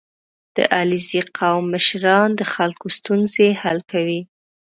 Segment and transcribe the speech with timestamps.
[0.55, 4.21] •د علیزي قوم مشران د خلکو ستونزې حل کوي.